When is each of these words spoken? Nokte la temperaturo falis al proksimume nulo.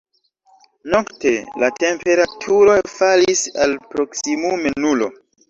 Nokte 0.93 1.33
la 1.63 1.69
temperaturo 1.83 2.79
falis 2.95 3.45
al 3.67 3.77
proksimume 3.93 4.75
nulo. 4.89 5.13